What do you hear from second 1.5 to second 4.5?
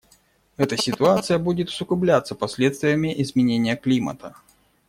усугубляться последствиями изменения климата.